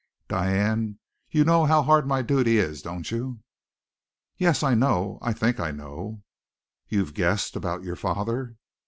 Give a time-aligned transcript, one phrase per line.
[0.27, 0.97] "Diane,
[1.29, 3.41] you know how hard my duty is, don't you?"
[4.35, 6.23] "Yes, I know I think I know."
[6.87, 8.55] "You've guessed about your father?"